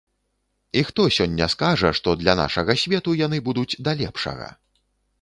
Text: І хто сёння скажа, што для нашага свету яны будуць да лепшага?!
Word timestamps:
І 0.79 0.81
хто 0.87 1.01
сёння 1.17 1.47
скажа, 1.55 1.93
што 2.01 2.17
для 2.23 2.37
нашага 2.41 2.79
свету 2.87 3.17
яны 3.25 3.45
будуць 3.49 3.71
да 3.87 3.99
лепшага?! 4.05 4.53